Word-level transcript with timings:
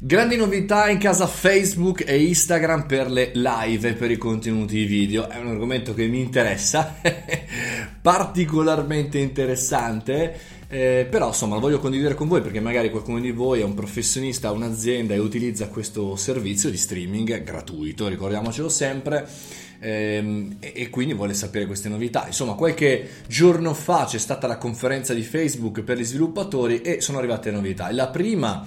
Grandi 0.00 0.36
novità 0.36 0.88
in 0.88 0.98
casa 0.98 1.26
Facebook 1.26 2.04
e 2.06 2.22
Instagram 2.22 2.86
per 2.86 3.10
le 3.10 3.32
live 3.34 3.94
per 3.94 4.12
i 4.12 4.16
contenuti 4.16 4.84
video. 4.84 5.28
È 5.28 5.38
un 5.38 5.48
argomento 5.48 5.92
che 5.92 6.06
mi 6.06 6.20
interessa, 6.20 7.00
particolarmente 8.00 9.18
interessante. 9.18 10.38
Eh, 10.68 11.04
però 11.10 11.28
insomma 11.28 11.56
lo 11.56 11.60
voglio 11.60 11.80
condividere 11.80 12.14
con 12.14 12.28
voi 12.28 12.42
perché 12.42 12.60
magari 12.60 12.90
qualcuno 12.90 13.18
di 13.18 13.32
voi 13.32 13.58
è 13.58 13.64
un 13.64 13.74
professionista, 13.74 14.52
un'azienda 14.52 15.14
e 15.14 15.18
utilizza 15.18 15.66
questo 15.66 16.14
servizio 16.14 16.70
di 16.70 16.76
streaming 16.76 17.42
gratuito, 17.42 18.06
ricordiamocelo 18.06 18.68
sempre. 18.68 19.26
Ehm, 19.80 20.58
e 20.60 20.90
quindi 20.90 21.12
vuole 21.12 21.34
sapere 21.34 21.66
queste 21.66 21.88
novità. 21.88 22.24
Insomma, 22.24 22.54
qualche 22.54 23.08
giorno 23.26 23.74
fa 23.74 24.04
c'è 24.04 24.18
stata 24.18 24.46
la 24.46 24.58
conferenza 24.58 25.12
di 25.12 25.22
Facebook 25.22 25.82
per 25.82 25.98
gli 25.98 26.04
sviluppatori 26.04 26.82
e 26.82 27.00
sono 27.00 27.18
arrivate 27.18 27.50
novità. 27.50 27.90
La 27.90 28.06
prima 28.06 28.64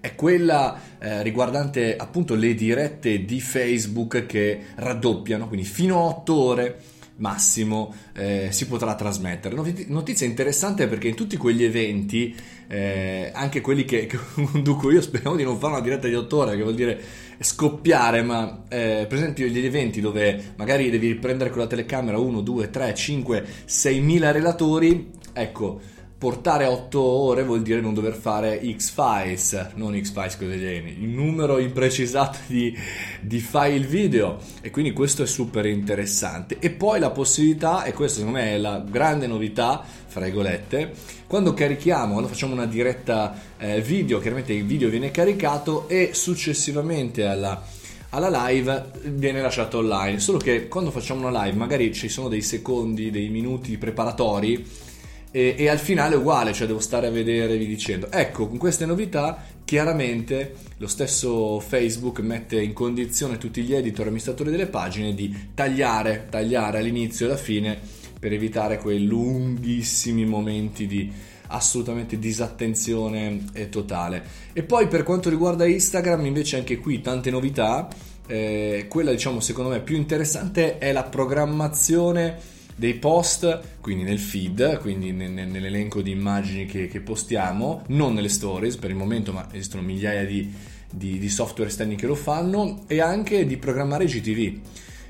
è 0.00 0.14
quella 0.14 0.80
eh, 0.98 1.22
riguardante 1.22 1.96
appunto 1.96 2.34
le 2.34 2.54
dirette 2.54 3.24
di 3.24 3.40
Facebook 3.40 4.26
che 4.26 4.60
raddoppiano, 4.76 5.46
quindi 5.46 5.66
fino 5.66 5.98
a 5.98 6.02
8 6.04 6.34
ore 6.34 6.80
massimo 7.20 7.94
eh, 8.14 8.48
si 8.50 8.66
potrà 8.66 8.94
trasmettere. 8.94 9.54
Notizia 9.86 10.26
interessante 10.26 10.86
perché 10.88 11.08
in 11.08 11.14
tutti 11.14 11.36
quegli 11.36 11.62
eventi, 11.62 12.34
eh, 12.66 13.30
anche 13.32 13.60
quelli 13.60 13.84
che, 13.84 14.06
che, 14.06 14.18
conduco 14.50 14.90
io, 14.90 15.00
speriamo 15.00 15.36
di 15.36 15.44
non 15.44 15.58
fare 15.58 15.74
una 15.74 15.82
diretta 15.82 16.08
di 16.08 16.14
8 16.14 16.36
ore, 16.36 16.56
che 16.56 16.62
vuol 16.62 16.74
dire 16.74 17.00
scoppiare, 17.38 18.22
ma 18.22 18.64
eh, 18.68 19.06
per 19.08 19.18
esempio 19.18 19.46
gli 19.46 19.64
eventi 19.64 20.00
dove 20.00 20.52
magari 20.56 20.90
devi 20.90 21.08
riprendere 21.08 21.50
con 21.50 21.60
la 21.60 21.66
telecamera 21.66 22.18
1, 22.18 22.40
2, 22.40 22.70
3, 22.70 22.94
5, 22.94 23.46
6 23.64 24.00
mila 24.00 24.30
relatori, 24.30 25.10
ecco 25.32 25.98
portare 26.20 26.66
8 26.66 27.00
ore 27.00 27.44
vuol 27.44 27.62
dire 27.62 27.80
non 27.80 27.94
dover 27.94 28.12
fare 28.12 28.60
X-Files, 28.76 29.70
non 29.76 29.98
X-Files 29.98 30.36
alieni, 30.38 30.98
il 31.00 31.08
numero 31.08 31.56
imprecisato 31.58 32.40
di, 32.46 32.76
di, 33.22 33.38
file 33.38 33.86
video 33.86 34.36
e 34.60 34.68
quindi 34.68 34.92
questo 34.92 35.22
è 35.22 35.26
super 35.26 35.64
interessante. 35.64 36.58
E 36.58 36.68
poi 36.68 37.00
la 37.00 37.08
possibilità, 37.08 37.84
e 37.84 37.94
questa 37.94 38.18
secondo 38.18 38.38
me 38.38 38.52
è 38.52 38.58
la 38.58 38.84
grande 38.86 39.26
novità, 39.26 39.82
fra 40.08 40.20
virgolette, 40.20 40.92
quando 41.26 41.54
carichiamo, 41.54 42.12
quando 42.12 42.28
facciamo 42.28 42.52
una 42.52 42.66
diretta 42.66 43.34
eh, 43.56 43.80
video, 43.80 44.20
chiaramente 44.20 44.52
il 44.52 44.66
video 44.66 44.90
viene 44.90 45.10
caricato 45.10 45.88
e 45.88 46.10
successivamente 46.12 47.24
alla 47.24 47.78
alla 48.12 48.48
live 48.48 48.90
viene 49.04 49.40
lasciato 49.40 49.78
online. 49.78 50.18
Solo 50.18 50.38
che 50.38 50.66
quando 50.66 50.90
facciamo 50.90 51.28
una 51.28 51.44
live, 51.44 51.56
magari 51.56 51.94
ci 51.94 52.08
sono 52.08 52.28
dei 52.28 52.42
secondi, 52.42 53.10
dei 53.10 53.28
minuti 53.28 53.78
preparatori 53.78 54.88
e, 55.32 55.54
e, 55.56 55.68
al 55.68 55.78
finale 55.78 56.14
è 56.14 56.18
uguale, 56.18 56.52
cioè 56.52 56.66
devo 56.66 56.80
stare 56.80 57.06
a 57.06 57.10
vedere 57.10 57.56
vi 57.56 57.66
dicendo. 57.66 58.10
Ecco, 58.10 58.48
con 58.48 58.58
queste 58.58 58.86
novità 58.86 59.42
chiaramente 59.64 60.54
lo 60.78 60.88
stesso 60.88 61.60
Facebook 61.60 62.18
mette 62.20 62.60
in 62.60 62.72
condizione 62.72 63.38
tutti 63.38 63.62
gli 63.62 63.74
editor 63.74 64.06
e 64.06 64.08
amministratori 64.08 64.50
delle 64.50 64.66
pagine 64.66 65.14
di 65.14 65.50
tagliare, 65.54 66.26
tagliare 66.28 66.78
all'inizio 66.78 67.26
e 67.26 67.30
alla 67.30 67.38
fine 67.38 67.78
per 68.18 68.32
evitare 68.32 68.78
quei 68.78 69.04
lunghissimi 69.04 70.26
momenti 70.26 70.86
di 70.86 71.10
assolutamente 71.46 72.18
disattenzione 72.18 73.44
totale. 73.70 74.22
E 74.52 74.62
poi 74.62 74.88
per 74.88 75.04
quanto 75.04 75.30
riguarda 75.30 75.66
Instagram 75.66 76.26
invece 76.26 76.56
anche 76.56 76.78
qui 76.78 77.00
tante 77.00 77.30
novità, 77.30 77.88
eh, 78.26 78.86
quella 78.88 79.10
diciamo 79.10 79.40
secondo 79.40 79.70
me 79.70 79.80
più 79.80 79.96
interessante 79.96 80.78
è 80.78 80.92
la 80.92 81.04
programmazione 81.04 82.58
dei 82.80 82.94
post, 82.94 83.60
quindi 83.82 84.04
nel 84.04 84.18
feed, 84.18 84.78
quindi 84.78 85.12
nell'elenco 85.12 86.00
di 86.00 86.12
immagini 86.12 86.64
che, 86.64 86.88
che, 86.88 87.00
postiamo, 87.00 87.82
non 87.88 88.14
nelle 88.14 88.30
stories 88.30 88.76
per 88.78 88.88
il 88.88 88.96
momento, 88.96 89.34
ma 89.34 89.46
esistono 89.52 89.82
migliaia 89.82 90.24
di, 90.24 90.50
di, 90.90 91.18
di 91.18 91.28
software 91.28 91.68
esterni 91.68 91.94
che 91.94 92.06
lo 92.06 92.14
fanno, 92.14 92.84
e 92.86 93.02
anche 93.02 93.44
di 93.44 93.58
programmare 93.58 94.06
GTV. 94.06 94.60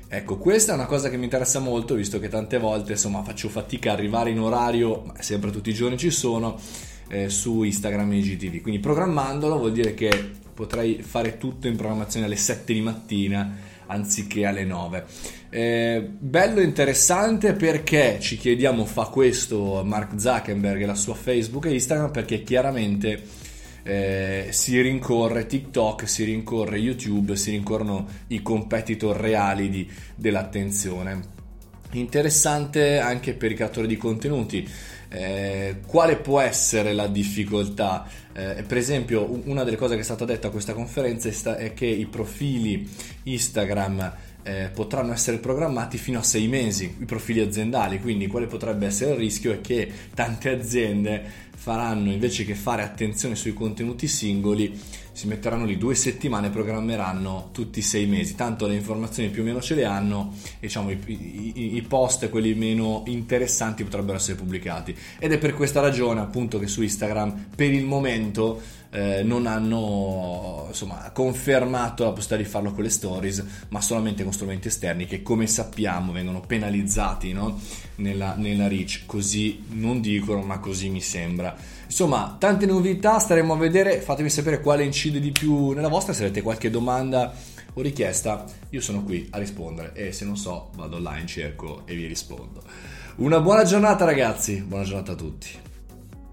Ecco, 0.09 0.37
questa 0.37 0.73
è 0.73 0.75
una 0.75 0.85
cosa 0.85 1.09
che 1.09 1.15
mi 1.15 1.23
interessa 1.23 1.59
molto, 1.59 1.95
visto 1.95 2.19
che 2.19 2.27
tante 2.27 2.59
volte 2.59 2.91
insomma 2.91 3.23
faccio 3.23 3.47
fatica 3.47 3.91
a 3.91 3.93
arrivare 3.93 4.31
in 4.31 4.41
orario, 4.41 5.03
ma 5.05 5.13
sempre 5.21 5.49
tutti 5.49 5.69
i 5.69 5.73
giorni 5.73 5.97
ci 5.97 6.09
sono, 6.09 6.59
eh, 7.07 7.29
su 7.29 7.63
Instagram 7.63 8.11
e 8.11 8.19
GTV. 8.19 8.59
Quindi 8.59 8.81
programmandolo 8.81 9.57
vuol 9.57 9.71
dire 9.71 9.93
che 9.93 10.09
potrei 10.53 11.01
fare 11.01 11.37
tutto 11.37 11.69
in 11.69 11.77
programmazione 11.77 12.25
alle 12.25 12.35
7 12.35 12.73
di 12.73 12.81
mattina 12.81 13.69
anziché 13.91 14.45
alle 14.45 14.63
9. 14.63 15.05
Eh, 15.49 16.09
bello 16.17 16.61
interessante 16.61 17.53
perché 17.53 18.17
ci 18.19 18.37
chiediamo 18.37 18.85
fa 18.85 19.05
questo 19.05 19.83
Mark 19.83 20.19
Zuckerberg 20.19 20.81
e 20.81 20.85
la 20.85 20.95
sua 20.95 21.13
Facebook 21.13 21.65
e 21.65 21.73
Instagram 21.73 22.11
perché 22.11 22.41
chiaramente 22.43 23.21
eh, 23.83 24.47
si 24.51 24.79
rincorre 24.79 25.45
TikTok, 25.45 26.07
si 26.07 26.23
rincorre 26.23 26.77
YouTube, 26.77 27.35
si 27.35 27.51
rincorrono 27.51 28.07
i 28.27 28.41
competitor 28.41 29.17
reali 29.17 29.69
di, 29.69 29.89
dell'attenzione. 30.15 31.39
Interessante 31.93 32.99
anche 32.99 33.33
per 33.33 33.51
i 33.51 33.55
creatori 33.55 33.87
di 33.87 33.97
contenuti. 33.97 34.67
Eh, 35.09 35.81
quale 35.85 36.15
può 36.15 36.39
essere 36.39 36.93
la 36.93 37.07
difficoltà? 37.07 38.07
Eh, 38.33 38.63
per 38.65 38.77
esempio, 38.77 39.41
una 39.45 39.63
delle 39.63 39.75
cose 39.75 39.95
che 39.95 40.01
è 40.01 40.05
stata 40.05 40.23
detta 40.23 40.47
a 40.47 40.51
questa 40.51 40.73
conferenza 40.73 41.27
è, 41.27 41.33
sta- 41.33 41.57
è 41.57 41.73
che 41.73 41.85
i 41.85 42.05
profili 42.05 42.87
Instagram 43.23 44.13
eh, 44.43 44.69
potranno 44.73 45.13
essere 45.13 45.37
programmati 45.37 45.97
fino 45.97 46.19
a 46.19 46.23
sei 46.23 46.47
mesi, 46.47 46.95
i 46.99 47.05
profili 47.05 47.39
aziendali, 47.39 47.99
quindi 47.99 48.27
quale 48.27 48.47
potrebbe 48.47 48.85
essere 48.85 49.11
il 49.11 49.17
rischio 49.17 49.51
è 49.51 49.61
che 49.61 49.91
tante 50.13 50.49
aziende 50.49 51.49
faranno 51.61 52.11
invece 52.11 52.43
che 52.43 52.55
fare 52.55 52.81
attenzione 52.81 53.35
sui 53.35 53.53
contenuti 53.53 54.07
singoli 54.07 54.79
si 55.11 55.27
metteranno 55.27 55.65
lì 55.65 55.77
due 55.77 55.93
settimane 55.93 56.47
e 56.47 56.49
programmeranno 56.49 57.49
tutti 57.51 57.79
i 57.79 57.83
sei 57.83 58.07
mesi, 58.07 58.33
tanto 58.33 58.65
le 58.65 58.73
informazioni 58.73 59.29
più 59.29 59.43
o 59.43 59.45
meno 59.45 59.61
ce 59.61 59.75
le 59.75 59.85
hanno 59.85 60.33
diciamo 60.59 60.89
i, 60.89 60.97
i, 61.05 61.75
i 61.75 61.81
post, 61.83 62.29
quelli 62.29 62.55
meno 62.55 63.03
interessanti 63.05 63.83
potrebbero 63.83 64.17
essere 64.17 64.37
pubblicati. 64.37 64.95
Ed 65.19 65.33
è 65.33 65.37
per 65.37 65.53
questa 65.53 65.81
ragione 65.81 66.21
appunto 66.21 66.57
che 66.57 66.65
su 66.67 66.81
Instagram 66.81 67.49
per 67.55 67.71
il 67.71 67.85
momento 67.85 68.59
eh, 68.91 69.23
non 69.23 69.47
hanno 69.47 70.65
insomma, 70.67 71.09
confermato 71.11 72.03
la 72.03 72.11
possibilità 72.11 72.43
di 72.43 72.49
farlo 72.49 72.73
con 72.73 72.83
le 72.83 72.89
stories, 72.89 73.43
ma 73.69 73.81
solamente 73.81 74.23
con 74.23 74.33
strumenti 74.33 74.67
esterni 74.67 75.05
che 75.05 75.21
come 75.21 75.47
sappiamo 75.47 76.11
vengono 76.11 76.41
penalizzati 76.41 77.31
no? 77.31 77.59
nella, 77.95 78.35
nella 78.35 78.67
reach, 78.67 79.03
così 79.05 79.63
non 79.69 80.01
dicono 80.01 80.41
ma 80.41 80.59
così 80.59 80.89
mi 80.89 81.01
sembra. 81.01 81.55
Insomma, 81.85 82.35
tante 82.37 82.65
novità, 82.65 83.19
staremo 83.19 83.53
a 83.53 83.57
vedere, 83.57 83.99
fatemi 84.01 84.29
sapere 84.29 84.61
quale 84.61 84.83
incide 84.83 85.19
di 85.19 85.31
più 85.31 85.71
nella 85.71 85.89
vostra, 85.89 86.13
se 86.13 86.23
avete 86.23 86.41
qualche 86.41 86.69
domanda 86.69 87.33
o 87.73 87.81
richiesta, 87.81 88.45
io 88.69 88.81
sono 88.81 89.03
qui 89.03 89.27
a 89.31 89.37
rispondere 89.37 89.93
e 89.93 90.11
se 90.11 90.25
non 90.25 90.35
so 90.35 90.69
vado 90.75 90.97
online, 90.97 91.25
cerco 91.25 91.83
e 91.85 91.95
vi 91.95 92.05
rispondo. 92.05 92.61
Una 93.17 93.39
buona 93.39 93.63
giornata 93.63 94.03
ragazzi, 94.03 94.61
buona 94.61 94.83
giornata 94.83 95.13
a 95.13 95.15
tutti. 95.15 95.69